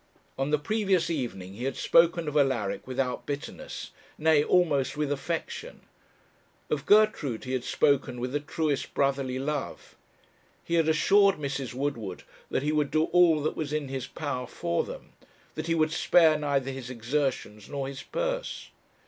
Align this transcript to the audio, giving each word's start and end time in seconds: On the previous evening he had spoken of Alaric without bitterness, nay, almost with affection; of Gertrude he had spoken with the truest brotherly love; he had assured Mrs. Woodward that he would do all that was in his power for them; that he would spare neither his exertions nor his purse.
On 0.35 0.49
the 0.49 0.57
previous 0.57 1.11
evening 1.11 1.53
he 1.53 1.65
had 1.65 1.77
spoken 1.77 2.27
of 2.27 2.35
Alaric 2.35 2.87
without 2.87 3.27
bitterness, 3.27 3.91
nay, 4.17 4.43
almost 4.43 4.97
with 4.97 5.11
affection; 5.11 5.81
of 6.71 6.87
Gertrude 6.87 7.43
he 7.43 7.53
had 7.53 7.63
spoken 7.63 8.19
with 8.19 8.31
the 8.31 8.39
truest 8.39 8.95
brotherly 8.95 9.37
love; 9.37 9.95
he 10.63 10.73
had 10.73 10.89
assured 10.89 11.35
Mrs. 11.35 11.75
Woodward 11.75 12.23
that 12.49 12.63
he 12.63 12.71
would 12.71 12.89
do 12.89 13.03
all 13.11 13.43
that 13.43 13.55
was 13.55 13.71
in 13.71 13.89
his 13.89 14.07
power 14.07 14.47
for 14.47 14.83
them; 14.83 15.13
that 15.53 15.67
he 15.67 15.75
would 15.75 15.91
spare 15.91 16.35
neither 16.35 16.71
his 16.71 16.89
exertions 16.89 17.69
nor 17.69 17.87
his 17.87 18.01
purse. 18.01 18.71